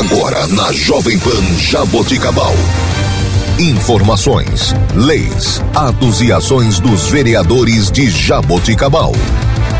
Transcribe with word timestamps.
Agora 0.00 0.46
na 0.46 0.72
Jovem 0.72 1.18
Pan 1.18 1.58
Jaboticabal. 1.58 2.54
Informações, 3.58 4.74
leis, 4.94 5.60
atos 5.74 6.22
e 6.22 6.32
ações 6.32 6.80
dos 6.80 7.08
vereadores 7.10 7.90
de 7.90 8.08
Jaboticabal. 8.08 9.12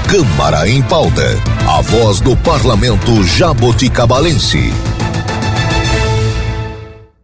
Câmara 0.06 0.68
em 0.68 0.82
pauta. 0.82 1.24
A 1.66 1.80
voz 1.80 2.20
do 2.20 2.36
parlamento 2.36 3.24
jaboticabalense. 3.24 4.70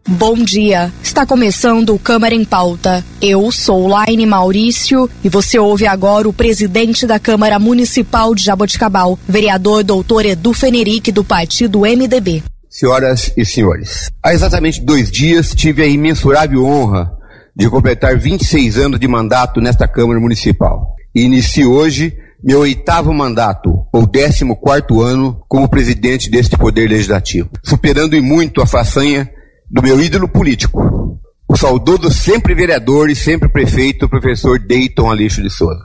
Bom 0.08 0.36
dia. 0.36 0.90
Está 1.02 1.26
começando 1.26 1.94
o 1.94 1.98
Câmara 1.98 2.34
em 2.34 2.46
Pauta. 2.46 3.04
Eu 3.20 3.52
sou 3.52 3.86
Laine 3.88 4.24
Maurício 4.24 5.10
e 5.22 5.28
você 5.28 5.58
ouve 5.58 5.86
agora 5.86 6.26
o 6.26 6.32
presidente 6.32 7.06
da 7.06 7.18
Câmara 7.18 7.58
Municipal 7.58 8.34
de 8.34 8.42
Jaboticabal, 8.42 9.18
vereador 9.28 9.84
doutor 9.84 10.24
Edu 10.24 10.54
Fenerick, 10.54 11.12
do 11.12 11.22
partido 11.22 11.80
MDB. 11.80 12.42
Senhoras 12.78 13.32
e 13.38 13.42
senhores, 13.42 14.10
há 14.22 14.34
exatamente 14.34 14.82
dois 14.82 15.10
dias 15.10 15.54
tive 15.54 15.82
a 15.82 15.86
imensurável 15.86 16.62
honra 16.62 17.10
de 17.56 17.70
completar 17.70 18.18
26 18.18 18.76
anos 18.76 19.00
de 19.00 19.08
mandato 19.08 19.62
nesta 19.62 19.88
Câmara 19.88 20.20
Municipal. 20.20 20.94
E 21.14 21.22
inicio 21.22 21.72
hoje 21.72 22.14
meu 22.44 22.60
oitavo 22.60 23.14
mandato, 23.14 23.86
ou 23.90 24.06
décimo 24.06 24.56
quarto 24.56 25.00
ano, 25.00 25.42
como 25.48 25.70
presidente 25.70 26.30
deste 26.30 26.54
Poder 26.58 26.86
Legislativo, 26.86 27.48
superando 27.62 28.12
em 28.12 28.20
muito 28.20 28.60
a 28.60 28.66
façanha 28.66 29.26
do 29.70 29.80
meu 29.80 29.98
ídolo 29.98 30.28
político, 30.28 31.18
o 31.48 31.56
saudoso 31.56 32.10
sempre 32.10 32.54
vereador 32.54 33.08
e 33.08 33.16
sempre 33.16 33.48
prefeito, 33.48 34.06
professor 34.06 34.58
Dayton 34.58 35.10
Aleixo 35.10 35.42
de 35.42 35.48
Souza. 35.48 35.80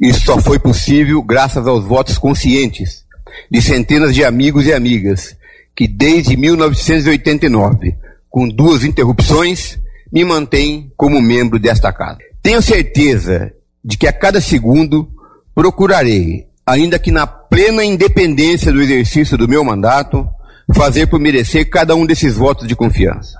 Isso 0.00 0.26
só 0.26 0.40
foi 0.40 0.60
possível 0.60 1.24
graças 1.24 1.66
aos 1.66 1.84
votos 1.84 2.16
conscientes 2.18 3.04
de 3.50 3.60
centenas 3.60 4.14
de 4.14 4.24
amigos 4.24 4.64
e 4.66 4.72
amigas 4.72 5.39
que 5.80 5.88
desde 5.88 6.36
1989, 6.36 7.96
com 8.28 8.46
duas 8.46 8.84
interrupções, 8.84 9.78
me 10.12 10.22
mantêm 10.26 10.92
como 10.94 11.22
membro 11.22 11.58
desta 11.58 11.90
casa. 11.90 12.18
Tenho 12.42 12.60
certeza 12.60 13.50
de 13.82 13.96
que 13.96 14.06
a 14.06 14.12
cada 14.12 14.42
segundo 14.42 15.08
procurarei, 15.54 16.48
ainda 16.66 16.98
que 16.98 17.10
na 17.10 17.26
plena 17.26 17.82
independência 17.82 18.70
do 18.70 18.82
exercício 18.82 19.38
do 19.38 19.48
meu 19.48 19.64
mandato, 19.64 20.28
fazer 20.74 21.06
por 21.06 21.18
merecer 21.18 21.70
cada 21.70 21.94
um 21.94 22.04
desses 22.04 22.34
votos 22.34 22.68
de 22.68 22.76
confiança. 22.76 23.38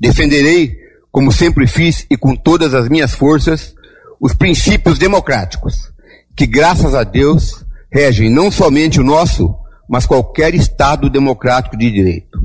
Defenderei, 0.00 0.76
como 1.12 1.30
sempre 1.30 1.68
fiz 1.68 2.04
e 2.10 2.16
com 2.16 2.34
todas 2.34 2.74
as 2.74 2.88
minhas 2.88 3.14
forças, 3.14 3.72
os 4.20 4.34
princípios 4.34 4.98
democráticos, 4.98 5.92
que 6.34 6.44
graças 6.44 6.92
a 6.92 7.04
Deus 7.04 7.64
regem 7.88 8.28
não 8.28 8.50
somente 8.50 8.98
o 8.98 9.04
nosso, 9.04 9.54
mas 9.88 10.06
qualquer 10.06 10.54
Estado 10.54 11.08
democrático 11.08 11.76
de 11.76 11.90
direito. 11.90 12.38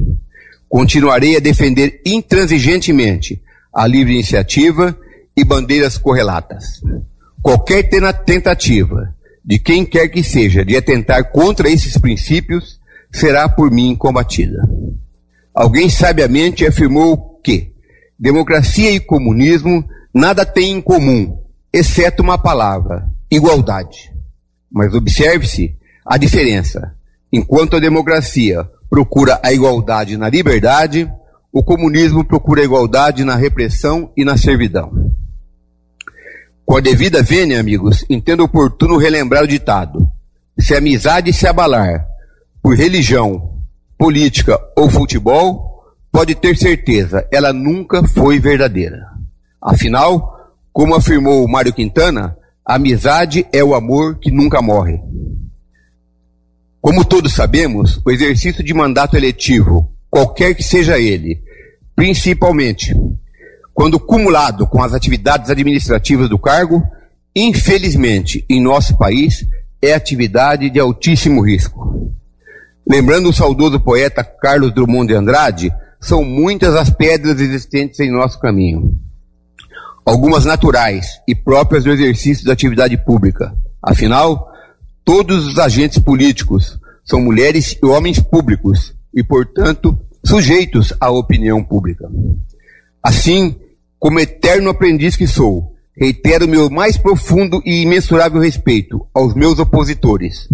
Continuarei 0.69 1.35
a 1.35 1.39
defender 1.39 2.01
intransigentemente 2.05 3.41
a 3.73 3.85
livre 3.85 4.13
iniciativa 4.13 4.97
e 5.35 5.43
bandeiras 5.43 5.97
correlatas. 5.97 6.81
Qualquer 7.41 7.83
tentativa 8.25 9.13
de 9.43 9.59
quem 9.59 9.85
quer 9.85 10.07
que 10.07 10.23
seja 10.23 10.63
de 10.63 10.77
atentar 10.77 11.31
contra 11.31 11.69
esses 11.69 11.97
princípios 11.97 12.79
será 13.11 13.49
por 13.49 13.69
mim 13.69 13.95
combatida. 13.95 14.61
Alguém 15.53 15.89
sabiamente 15.89 16.65
afirmou 16.65 17.39
que 17.43 17.73
democracia 18.17 18.91
e 18.91 18.99
comunismo 18.99 19.85
nada 20.13 20.45
têm 20.45 20.77
em 20.77 20.81
comum, 20.81 21.37
exceto 21.71 22.23
uma 22.23 22.37
palavra: 22.37 23.07
igualdade. 23.29 24.11
Mas 24.71 24.93
observe-se 24.93 25.75
a 26.05 26.17
diferença. 26.17 26.95
Enquanto 27.35 27.75
a 27.75 27.79
democracia 27.79 28.69
procura 28.87 29.39
a 29.41 29.51
igualdade 29.51 30.15
na 30.17 30.29
liberdade, 30.29 31.11
o 31.51 31.63
comunismo 31.63 32.23
procura 32.23 32.61
a 32.61 32.63
igualdade 32.63 33.23
na 33.23 33.35
repressão 33.35 34.11
e 34.15 34.23
na 34.23 34.37
servidão. 34.37 35.11
Com 36.63 36.77
a 36.77 36.79
devida 36.79 37.23
vênia, 37.23 37.59
amigos, 37.59 38.05
entendo 38.07 38.43
oportuno 38.43 38.97
relembrar 38.97 39.43
o 39.43 39.47
ditado: 39.47 40.07
se 40.59 40.75
a 40.75 40.77
amizade 40.77 41.33
se 41.33 41.47
abalar, 41.47 42.05
por 42.61 42.77
religião, 42.77 43.57
política 43.97 44.59
ou 44.77 44.87
futebol, 44.87 45.85
pode 46.11 46.35
ter 46.35 46.55
certeza, 46.55 47.27
ela 47.31 47.51
nunca 47.51 48.07
foi 48.07 48.39
verdadeira. 48.39 49.07
Afinal, 49.59 50.53
como 50.71 50.93
afirmou 50.93 51.47
Mário 51.47 51.73
Quintana, 51.73 52.37
a 52.63 52.75
amizade 52.75 53.43
é 53.51 53.63
o 53.63 53.73
amor 53.73 54.19
que 54.19 54.29
nunca 54.29 54.61
morre. 54.61 55.01
Como 56.83 57.05
todos 57.05 57.33
sabemos, 57.33 58.01
o 58.05 58.11
exercício 58.11 58.61
de 58.61 58.73
mandato 58.73 59.15
eletivo, 59.15 59.89
qualquer 60.09 60.53
que 60.53 60.61
seja 60.61 60.99
ele, 60.99 61.41
principalmente 61.95 62.93
quando 63.73 63.97
cumulado 63.97 64.67
com 64.67 64.83
as 64.83 64.93
atividades 64.93 65.49
administrativas 65.49 66.27
do 66.27 66.37
cargo, 66.37 66.83
infelizmente, 67.33 68.45
em 68.49 68.61
nosso 68.61 68.97
país, 68.97 69.47
é 69.81 69.93
atividade 69.93 70.69
de 70.69 70.77
altíssimo 70.77 71.39
risco. 71.39 72.11
Lembrando 72.85 73.29
o 73.29 73.33
saudoso 73.33 73.79
poeta 73.79 74.21
Carlos 74.21 74.73
Drummond 74.73 75.07
de 75.07 75.17
Andrade, 75.17 75.71
são 76.01 76.21
muitas 76.21 76.75
as 76.75 76.89
pedras 76.89 77.39
existentes 77.39 78.01
em 78.01 78.11
nosso 78.11 78.37
caminho. 78.41 78.93
Algumas 80.05 80.43
naturais 80.43 81.21
e 81.25 81.33
próprias 81.33 81.85
do 81.85 81.91
exercício 81.91 82.45
da 82.45 82.51
atividade 82.51 82.97
pública. 82.97 83.55
Afinal, 83.81 84.52
todos 85.03 85.45
os 85.45 85.59
agentes 85.59 85.99
políticos 85.99 86.79
são 87.03 87.21
mulheres 87.21 87.77
e 87.81 87.85
homens 87.85 88.19
públicos 88.19 88.93
e, 89.13 89.23
portanto, 89.23 89.97
sujeitos 90.25 90.93
à 90.99 91.09
opinião 91.09 91.63
pública. 91.63 92.09
Assim, 93.01 93.55
como 93.99 94.19
eterno 94.19 94.69
aprendiz 94.69 95.15
que 95.15 95.27
sou, 95.27 95.75
reitero 95.95 96.47
meu 96.47 96.69
mais 96.69 96.97
profundo 96.97 97.61
e 97.65 97.81
imensurável 97.81 98.41
respeito 98.41 99.05
aos 99.13 99.33
meus 99.33 99.59
opositores, 99.59 100.47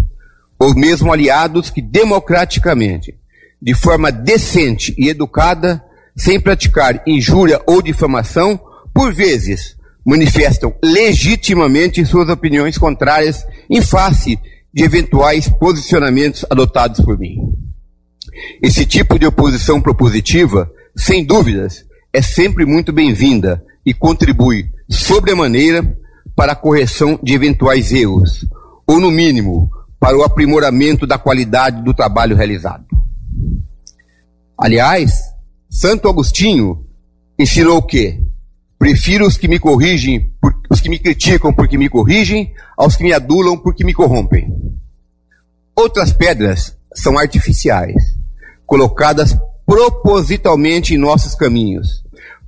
ou 0.58 0.74
mesmo 0.74 1.14
aliados 1.14 1.70
que 1.70 1.82
democraticamente, 1.82 3.16
de 3.62 3.74
forma 3.74 4.12
decente 4.12 4.94
e 4.98 5.10
educada, 5.10 5.84
sem 6.16 6.40
praticar 6.40 7.02
injúria 7.08 7.62
ou 7.66 7.82
difamação, 7.82 8.60
por 8.94 9.14
vezes 9.14 9.78
manifestam 10.06 10.74
legitimamente 10.84 12.06
suas 12.06 12.30
opiniões 12.30 12.78
contrárias 12.78 13.46
em 13.70 13.82
face 13.82 14.40
de 14.74 14.84
eventuais 14.84 15.50
posicionamentos 15.50 16.46
adotados 16.50 17.02
por 17.02 17.18
mim. 17.18 17.38
Esse 18.62 18.86
tipo 18.86 19.18
de 19.20 19.26
oposição 19.26 19.82
propositiva, 19.82 20.72
sem 20.96 21.26
dúvidas, 21.26 21.86
é 22.14 22.22
sempre 22.22 22.66
muito 22.66 22.94
bem-vinda 22.94 23.64
e 23.86 23.94
contribui 23.94 24.70
sobremaneira 24.90 25.98
para 26.36 26.54
a 26.54 26.56
correção 26.56 27.20
de 27.22 27.34
eventuais 27.34 27.92
erros, 27.92 28.46
ou 28.88 29.00
no 29.00 29.12
mínimo, 29.12 29.70
para 30.00 30.18
o 30.18 30.24
aprimoramento 30.24 31.06
da 31.06 31.18
qualidade 31.18 31.84
do 31.84 31.94
trabalho 31.94 32.36
realizado. 32.36 32.86
Aliás, 34.58 35.22
Santo 35.70 36.08
Agostinho 36.08 36.86
ensinou 37.38 37.78
o 37.78 37.84
quê? 37.84 38.22
Prefiro 38.80 39.28
os 39.28 39.38
que 39.38 39.48
me 39.48 39.60
corrigem, 39.60 40.34
os 40.72 40.82
que 40.82 40.90
me 40.90 40.98
criticam 40.98 41.54
porque 41.54 41.78
me 41.78 41.88
corrigem, 41.88 42.54
aos 42.76 42.96
que 42.96 43.04
me 43.04 43.14
adulam 43.14 43.58
porque 43.58 43.84
me 43.84 43.94
corrompem. 43.94 44.52
Outras 45.76 46.12
pedras 46.12 46.76
são 46.96 47.20
artificiais, 47.20 48.18
colocadas 48.66 49.38
propositalmente 49.66 50.96
em 50.96 50.98
nossos 50.98 51.36
caminhos, 51.36 52.04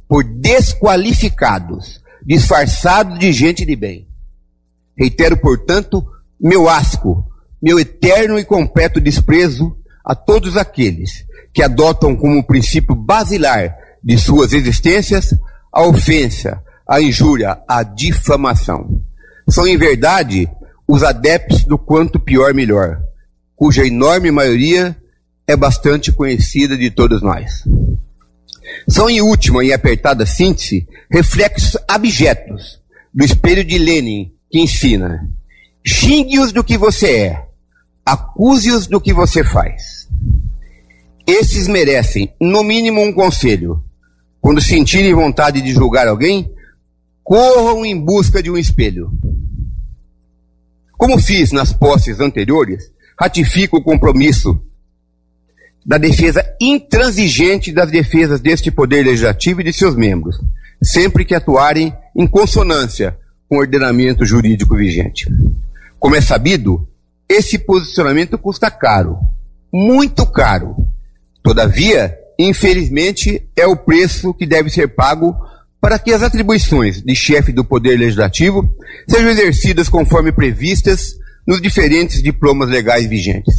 por 0.08 0.24
desqualificados, 0.24 2.02
disfarçados 2.26 3.20
de 3.20 3.32
gente 3.32 3.66
de 3.66 3.76
bem. 3.76 4.08
Reitero, 4.98 5.38
portanto, 5.38 6.04
meu 6.40 6.68
asco 6.68 7.30
meu 7.62 7.80
eterno 7.80 8.40
e 8.40 8.44
completo 8.44 9.00
desprezo 9.00 9.78
a 10.04 10.16
todos 10.16 10.58
aqueles 10.58 11.26
que 11.54 11.62
adotam 11.62 12.16
como 12.16 12.44
princípio 12.44 12.96
basilar 12.96 13.78
de 14.04 14.18
suas 14.18 14.52
existências 14.52 15.36
a 15.72 15.84
ofensa, 15.84 16.62
a 16.88 17.02
injúria, 17.02 17.58
a 17.68 17.84
difamação. 17.84 19.02
São, 19.50 19.68
em 19.68 19.78
verdade, 19.78 20.50
os 20.88 21.04
adeptos 21.04 21.64
do 21.64 21.78
quanto 21.78 22.20
pior 22.20 22.54
melhor, 22.54 23.02
cuja 23.56 23.86
enorme 23.86 24.32
maioria 24.32 24.96
é 25.48 25.56
bastante 25.56 26.12
conhecida 26.12 26.78
de 26.78 26.92
todos 26.92 27.22
nós. 27.22 27.64
São, 28.88 29.10
em 29.10 29.22
última 29.22 29.64
e 29.64 29.72
apertada 29.72 30.26
síntese, 30.26 30.88
reflexos 31.10 31.78
abjetos 31.88 32.82
do 33.14 33.24
espelho 33.24 33.64
de 33.64 33.78
Lenin, 33.78 34.32
que 34.50 34.60
ensina: 34.60 35.30
xingue-os 35.86 36.52
do 36.52 36.64
que 36.64 36.78
você 36.78 37.18
é, 37.18 37.46
acuse-os 38.06 38.88
do 38.88 39.00
que 39.00 39.14
você 39.14 39.44
faz. 39.44 40.10
Esses 41.28 41.68
merecem, 41.68 42.34
no 42.40 42.64
mínimo, 42.64 43.02
um 43.02 43.14
conselho. 43.14 43.84
Quando 44.42 44.60
sentirem 44.60 45.14
vontade 45.14 45.62
de 45.62 45.72
julgar 45.72 46.08
alguém, 46.08 46.52
corram 47.24 47.86
em 47.86 47.98
busca 47.98 48.42
de 48.42 48.50
um 48.50 48.58
espelho. 48.58 49.12
Como 50.98 51.20
fiz 51.20 51.52
nas 51.52 51.72
posses 51.72 52.20
anteriores, 52.20 52.92
ratifico 53.18 53.78
o 53.78 53.84
compromisso 53.84 54.60
da 55.86 55.98
defesa 55.98 56.44
intransigente 56.60 57.72
das 57.72 57.90
defesas 57.90 58.40
deste 58.40 58.72
Poder 58.72 59.06
Legislativo 59.06 59.62
e 59.62 59.64
de 59.64 59.74
seus 59.74 59.96
membros, 59.96 60.40
sempre 60.82 61.24
que 61.24 61.36
atuarem 61.36 61.94
em 62.16 62.28
consonância 62.28 63.18
com 63.48 63.58
o 63.58 63.60
ordenamento 63.60 64.26
jurídico 64.26 64.76
vigente. 64.76 65.28
Como 66.00 66.16
é 66.16 66.22
sabido, 66.22 66.88
esse 67.30 67.60
posicionamento 67.60 68.38
custa 68.38 68.70
caro, 68.70 69.18
muito 69.72 70.26
caro. 70.26 70.76
Todavia, 71.42 72.18
infelizmente, 72.44 73.48
é 73.56 73.66
o 73.66 73.76
preço 73.76 74.34
que 74.34 74.46
deve 74.46 74.70
ser 74.70 74.90
pago 74.90 75.36
para 75.80 75.98
que 75.98 76.14
as 76.14 76.22
atribuições 76.22 77.02
de 77.02 77.16
chefe 77.16 77.52
do 77.52 77.64
Poder 77.64 77.98
Legislativo 77.98 78.70
sejam 79.10 79.30
exercidas 79.30 79.90
conforme 79.90 80.32
previstas 80.32 81.16
nos 81.46 81.62
diferentes 81.62 82.22
diplomas 82.22 82.70
legais 82.70 83.08
vigentes. 83.08 83.56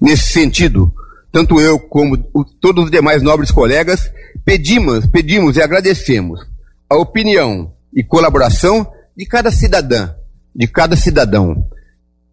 Nesse 0.00 0.32
sentido, 0.32 0.92
tanto 1.32 1.60
eu 1.60 1.80
como 1.80 2.16
todos 2.60 2.84
os 2.84 2.90
demais 2.90 3.22
nobres 3.22 3.50
colegas 3.50 4.10
pedimos, 4.44 5.06
pedimos 5.06 5.56
e 5.56 5.62
agradecemos 5.62 6.40
a 6.88 6.96
opinião 6.96 7.72
e 7.92 8.04
colaboração 8.04 8.86
de 9.16 9.26
cada 9.26 9.50
cidadã, 9.50 10.14
de 10.54 10.66
cada 10.68 10.96
cidadão, 10.96 11.68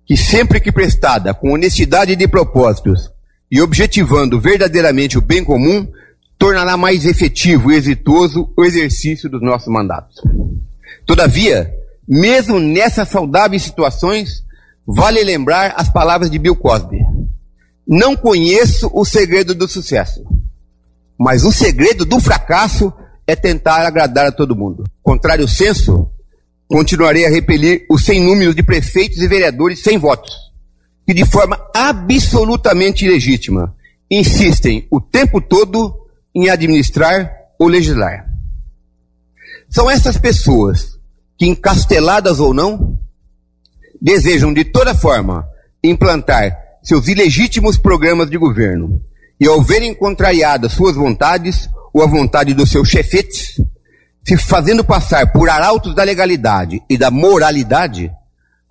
que 0.06 0.15
sempre 0.15 0.59
que 0.59 0.71
prestada 0.71 1.33
com 1.33 1.53
honestidade 1.53 2.15
de 2.15 2.27
propósitos 2.27 3.09
e 3.51 3.62
objetivando 3.62 4.39
verdadeiramente 4.39 5.18
o 5.18 5.21
bem 5.21 5.44
comum, 5.44 5.86
tornará 6.38 6.77
mais 6.77 7.06
efetivo 7.06 7.71
e 7.71 7.75
exitoso 7.75 8.51
o 8.57 8.63
exercício 8.63 9.30
dos 9.30 9.42
nossos 9.42 9.68
mandatos. 9.68 10.15
Todavia, 11.06 11.71
mesmo 12.07 12.59
nessas 12.59 13.09
saudáveis 13.09 13.62
situações, 13.62 14.44
vale 14.88 15.24
lembrar 15.24 15.74
as 15.75 15.89
palavras 15.89 16.31
de 16.31 16.39
Bill 16.39 16.56
Cosby. 16.56 17.00
Não 17.88 18.15
conheço 18.15 18.89
o 18.94 19.03
segredo 19.03 19.53
do 19.53 19.68
sucesso, 19.68 20.24
mas 21.19 21.44
o 21.44 21.51
segredo 21.51 22.06
do 22.06 22.19
fracasso 22.19 22.92
é 23.27 23.36
tentar 23.36 23.86
agradar 23.86 24.27
a 24.27 24.31
todo 24.31 24.56
mundo. 24.56 24.83
Contrário 25.03 25.48
senso, 25.48 26.09
continuarei 26.68 27.25
a 27.25 27.30
repelir 27.30 27.86
os 27.89 28.03
sem 28.03 28.24
números 28.24 28.56
de 28.56 28.63
prefeitos 28.63 29.21
e 29.21 29.27
vereadores 29.27 29.83
sem 29.83 29.98
votos, 29.98 30.50
que 31.11 31.13
de 31.13 31.25
forma 31.25 31.59
absolutamente 31.75 33.05
ilegítima 33.05 33.75
insistem 34.09 34.87
o 34.89 35.01
tempo 35.01 35.41
todo 35.41 35.93
em 36.33 36.49
administrar 36.49 37.29
ou 37.59 37.67
legislar. 37.67 38.25
São 39.69 39.91
essas 39.91 40.17
pessoas 40.17 40.97
que, 41.37 41.45
encasteladas 41.45 42.39
ou 42.39 42.53
não, 42.53 42.97
desejam 44.01 44.53
de 44.53 44.63
toda 44.63 44.95
forma 44.95 45.45
implantar 45.83 46.57
seus 46.81 47.09
ilegítimos 47.09 47.77
programas 47.77 48.29
de 48.29 48.37
governo 48.37 49.01
e, 49.37 49.45
ao 49.45 49.61
verem 49.61 49.93
contrariadas 49.93 50.71
suas 50.71 50.95
vontades 50.95 51.69
ou 51.93 52.01
a 52.01 52.07
vontade 52.07 52.53
dos 52.53 52.71
seus 52.71 52.87
chefetes, 52.87 53.61
se 54.25 54.37
fazendo 54.37 54.81
passar 54.81 55.33
por 55.33 55.49
arautos 55.49 55.93
da 55.93 56.05
legalidade 56.05 56.81
e 56.89 56.97
da 56.97 57.11
moralidade, 57.11 58.09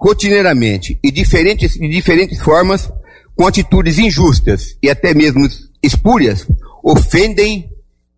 rotineiramente 0.00 0.98
e 1.02 1.10
diferentes, 1.10 1.72
de 1.72 1.88
diferentes 1.88 2.40
formas, 2.40 2.90
com 3.36 3.46
atitudes 3.46 3.98
injustas 3.98 4.76
e 4.82 4.88
até 4.88 5.12
mesmo 5.12 5.46
espúrias, 5.82 6.46
ofendem, 6.82 7.70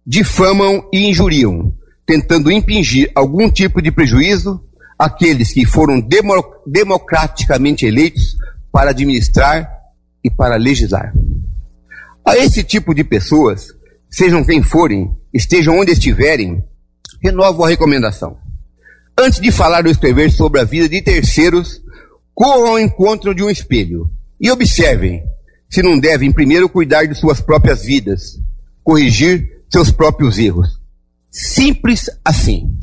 difamam 0.06 0.88
e 0.92 1.08
injuriam, 1.08 1.74
tentando 2.06 2.50
impingir 2.50 3.10
algum 3.14 3.50
tipo 3.50 3.82
de 3.82 3.90
prejuízo 3.90 4.62
àqueles 4.98 5.52
que 5.52 5.66
foram 5.66 6.00
demo, 6.00 6.34
democraticamente 6.66 7.84
eleitos 7.84 8.36
para 8.70 8.90
administrar 8.90 9.68
e 10.22 10.30
para 10.30 10.56
legislar. 10.56 11.12
A 12.24 12.36
esse 12.36 12.62
tipo 12.62 12.94
de 12.94 13.02
pessoas, 13.02 13.68
sejam 14.08 14.44
quem 14.44 14.62
forem, 14.62 15.10
estejam 15.34 15.78
onde 15.78 15.92
estiverem, 15.92 16.62
renovo 17.20 17.64
a 17.64 17.68
recomendação. 17.68 18.36
Antes 19.18 19.40
de 19.40 19.50
falar 19.50 19.84
ou 19.84 19.90
escrever 19.90 20.30
sobre 20.30 20.60
a 20.60 20.64
vida 20.64 20.88
de 20.88 21.02
terceiros, 21.02 21.82
corram 22.34 22.68
ao 22.68 22.78
encontro 22.78 23.34
de 23.34 23.42
um 23.42 23.50
espelho 23.50 24.10
e 24.40 24.50
observem 24.50 25.22
se 25.68 25.82
não 25.82 25.98
devem 25.98 26.32
primeiro 26.32 26.68
cuidar 26.68 27.06
de 27.06 27.14
suas 27.14 27.40
próprias 27.40 27.82
vidas, 27.82 28.38
corrigir 28.84 29.62
seus 29.70 29.90
próprios 29.90 30.38
erros. 30.38 30.80
Simples 31.30 32.10
assim. 32.24 32.76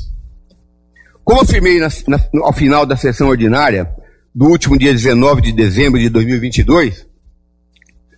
Como 1.22 1.42
afirmei 1.42 1.78
na, 1.78 1.88
na, 2.08 2.18
ao 2.42 2.52
final 2.52 2.84
da 2.84 2.96
sessão 2.96 3.28
ordinária 3.28 3.88
do 4.34 4.46
último 4.46 4.76
dia 4.76 4.92
19 4.92 5.40
de 5.40 5.52
dezembro 5.52 6.00
de 6.00 6.08
2022, 6.08 7.06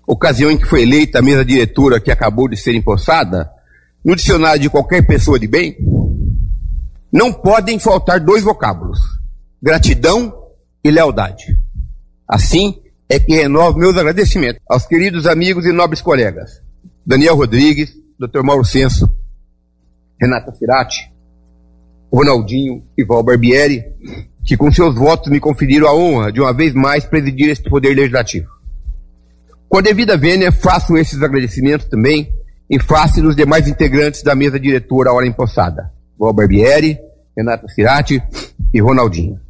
ocasião 0.06 0.50
em 0.50 0.56
que 0.56 0.66
foi 0.66 0.82
eleita 0.82 1.18
a 1.18 1.22
mesa 1.22 1.44
diretora 1.44 2.00
que 2.00 2.10
acabou 2.10 2.48
de 2.48 2.56
ser 2.56 2.74
empossada, 2.74 3.50
no 4.04 4.16
dicionário 4.16 4.62
de 4.62 4.70
qualquer 4.70 5.06
pessoa 5.06 5.38
de 5.38 5.46
bem, 5.46 5.76
não 7.12 7.32
podem 7.32 7.78
faltar 7.78 8.18
dois 8.18 8.42
vocábulos: 8.42 8.98
gratidão 9.62 10.32
e 10.82 10.90
lealdade. 10.90 11.58
Assim 12.26 12.80
é 13.08 13.18
que 13.18 13.34
renovo 13.34 13.78
meus 13.78 13.96
agradecimentos 13.96 14.62
aos 14.66 14.86
queridos 14.86 15.26
amigos 15.26 15.66
e 15.66 15.72
nobres 15.72 16.00
colegas, 16.00 16.62
Daniel 17.04 17.36
Rodrigues, 17.36 17.92
Dr. 18.18 18.42
Mauro 18.42 18.64
Senso, 18.64 19.06
Renata 20.18 20.50
Firati, 20.52 21.12
Ronaldinho 22.10 22.82
e 22.96 23.04
Val 23.04 23.22
Barbieri, 23.22 23.84
que 24.44 24.56
com 24.56 24.72
seus 24.72 24.94
votos 24.94 25.30
me 25.30 25.38
conferiram 25.38 25.88
a 25.88 25.94
honra 25.94 26.32
de 26.32 26.40
uma 26.40 26.52
vez 26.52 26.72
mais 26.72 27.04
presidir 27.04 27.50
este 27.50 27.68
poder 27.68 27.94
legislativo. 27.94 28.48
Com 29.68 29.78
a 29.78 29.82
devida 29.82 30.16
vênia, 30.16 30.52
faço 30.52 30.96
esses 30.96 31.22
agradecimentos 31.22 31.86
também 31.88 32.32
em 32.70 32.78
face 32.78 33.20
dos 33.20 33.36
demais 33.36 33.68
integrantes 33.68 34.22
da 34.22 34.34
mesa 34.34 34.58
diretora 34.58 35.12
hora 35.12 35.26
empossada. 35.26 35.92
Val 36.22 36.32
Barbieri, 36.32 36.96
Renata 37.36 37.66
Cirati 37.66 38.22
e 38.72 38.80
Ronaldinho. 38.80 39.40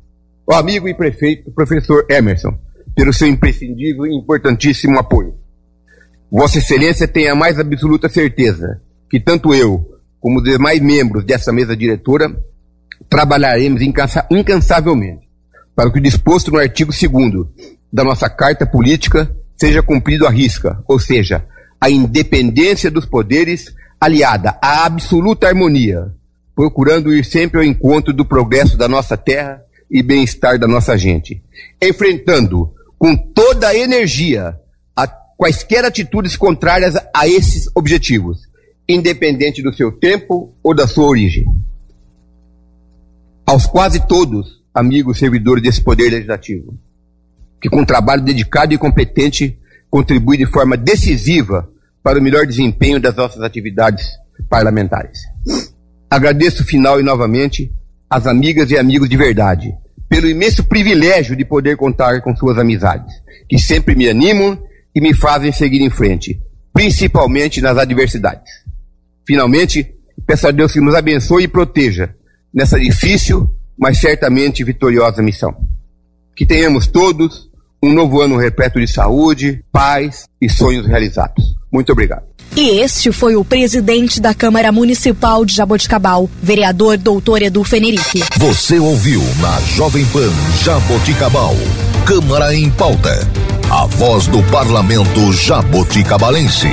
O 0.46 0.54
amigo 0.54 0.88
e 0.88 0.94
prefeito, 0.94 1.50
professor 1.52 2.06
Emerson, 2.08 2.58
pelo 2.96 3.12
seu 3.12 3.28
imprescindível 3.28 4.06
e 4.06 4.16
importantíssimo 4.16 4.98
apoio. 4.98 5.34
Vossa 6.30 6.58
Excelência 6.58 7.06
tem 7.06 7.28
a 7.28 7.34
mais 7.34 7.58
absoluta 7.58 8.08
certeza 8.08 8.80
que 9.10 9.20
tanto 9.20 9.54
eu 9.54 9.86
como 10.18 10.38
os 10.38 10.44
demais 10.44 10.80
membros 10.80 11.24
dessa 11.24 11.52
mesa 11.52 11.76
diretora 11.76 12.34
trabalharemos 13.06 13.82
incansa 13.82 14.26
incansavelmente 14.30 15.28
para 15.76 15.90
que 15.90 15.98
o 15.98 16.02
disposto 16.02 16.50
no 16.50 16.58
artigo 16.58 16.90
2 16.90 17.46
da 17.92 18.02
nossa 18.02 18.30
Carta 18.30 18.64
Política 18.64 19.30
seja 19.56 19.82
cumprido 19.82 20.26
à 20.26 20.30
risca, 20.30 20.82
ou 20.88 20.98
seja, 20.98 21.44
a 21.78 21.90
independência 21.90 22.90
dos 22.90 23.04
poderes 23.04 23.74
aliada 24.00 24.56
à 24.62 24.86
absoluta 24.86 25.48
harmonia 25.48 26.12
procurando 26.54 27.12
ir 27.12 27.24
sempre 27.24 27.58
ao 27.58 27.64
encontro 27.64 28.12
do 28.12 28.24
progresso 28.24 28.76
da 28.76 28.88
nossa 28.88 29.16
terra 29.16 29.62
e 29.90 30.02
bem-estar 30.02 30.58
da 30.58 30.66
nossa 30.66 30.96
gente, 30.96 31.42
enfrentando 31.82 32.72
com 32.98 33.16
toda 33.16 33.68
a 33.68 33.76
energia 33.76 34.58
a 34.96 35.06
quaisquer 35.06 35.84
atitudes 35.84 36.36
contrárias 36.36 36.94
a 37.14 37.26
esses 37.26 37.68
objetivos, 37.74 38.48
independente 38.88 39.62
do 39.62 39.74
seu 39.74 39.92
tempo 39.92 40.54
ou 40.62 40.74
da 40.74 40.86
sua 40.86 41.06
origem. 41.06 41.44
Aos 43.44 43.66
quase 43.66 44.06
todos, 44.06 44.62
amigos 44.72 45.18
servidores 45.18 45.62
desse 45.62 45.82
poder 45.82 46.10
legislativo, 46.10 46.78
que 47.60 47.68
com 47.68 47.84
trabalho 47.84 48.22
dedicado 48.22 48.72
e 48.72 48.78
competente 48.78 49.58
contribui 49.90 50.38
de 50.38 50.46
forma 50.46 50.76
decisiva 50.76 51.68
para 52.02 52.18
o 52.18 52.22
melhor 52.22 52.46
desempenho 52.46 52.98
das 52.98 53.14
nossas 53.14 53.42
atividades 53.42 54.06
parlamentares. 54.48 55.18
Agradeço 56.12 56.62
final 56.62 57.00
e 57.00 57.02
novamente 57.02 57.72
às 58.10 58.26
amigas 58.26 58.70
e 58.70 58.76
amigos 58.76 59.08
de 59.08 59.16
verdade, 59.16 59.72
pelo 60.10 60.28
imenso 60.28 60.62
privilégio 60.62 61.34
de 61.34 61.42
poder 61.42 61.74
contar 61.78 62.20
com 62.20 62.36
suas 62.36 62.58
amizades, 62.58 63.14
que 63.48 63.58
sempre 63.58 63.94
me 63.94 64.06
animam 64.06 64.62
e 64.94 65.00
me 65.00 65.14
fazem 65.14 65.50
seguir 65.50 65.80
em 65.80 65.88
frente, 65.88 66.38
principalmente 66.70 67.62
nas 67.62 67.78
adversidades. 67.78 68.52
Finalmente, 69.26 69.90
peço 70.26 70.46
a 70.46 70.50
Deus 70.50 70.74
que 70.74 70.82
nos 70.82 70.94
abençoe 70.94 71.44
e 71.44 71.48
proteja 71.48 72.14
nessa 72.52 72.78
difícil, 72.78 73.48
mas 73.74 73.98
certamente 73.98 74.62
vitoriosa 74.62 75.22
missão. 75.22 75.56
Que 76.36 76.44
tenhamos 76.44 76.86
todos 76.86 77.50
um 77.82 77.92
novo 77.92 78.20
ano 78.20 78.36
repleto 78.36 78.78
de 78.78 78.86
saúde, 78.86 79.64
paz 79.72 80.26
e 80.40 80.48
sonhos 80.48 80.86
realizados. 80.86 81.56
Muito 81.70 81.90
obrigado. 81.90 82.22
E 82.54 82.80
este 82.80 83.10
foi 83.10 83.34
o 83.34 83.44
presidente 83.44 84.20
da 84.20 84.34
Câmara 84.34 84.70
Municipal 84.70 85.44
de 85.44 85.54
Jaboticabal, 85.54 86.28
vereador 86.42 86.98
doutor 86.98 87.40
Edu 87.40 87.64
Fenerique. 87.64 88.22
Você 88.36 88.78
ouviu 88.78 89.22
na 89.40 89.58
Jovem 89.60 90.04
Pan 90.06 90.30
Jaboticabal. 90.62 91.54
Câmara 92.04 92.54
em 92.54 92.70
pauta. 92.70 93.26
A 93.70 93.86
voz 93.86 94.26
do 94.26 94.42
parlamento 94.44 95.32
jaboticabalense. 95.32 96.68